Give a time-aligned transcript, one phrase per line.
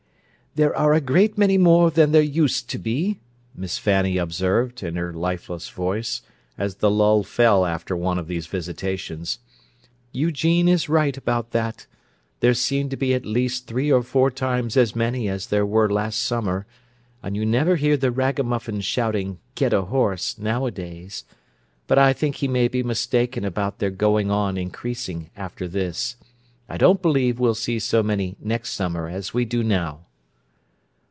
[0.55, 3.21] "There are a great many more than there used to be,"
[3.55, 6.23] Miss Fanny observed, in her lifeless voice,
[6.57, 9.39] as the lull fell after one of these visitations.
[10.11, 11.87] "Eugene is right about that;
[12.41, 15.89] there seem to be at least three or four times as many as there were
[15.89, 16.65] last summer,
[17.23, 21.23] and you never hear the ragamuffins shouting 'Get a horse!' nowadays;
[21.87, 26.17] but I think he may be mistaken about their going on increasing after this.
[26.67, 30.07] I don't believe we'll see so many next summer as we do now."